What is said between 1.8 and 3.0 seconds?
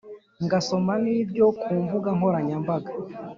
mbuga nkoranyambaga